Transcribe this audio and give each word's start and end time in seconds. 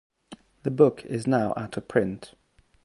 The 0.63 0.71
book 0.71 1.05
is 1.05 1.27
now 1.27 1.53
out 1.55 1.77
of 1.77 1.87
print. 1.87 2.33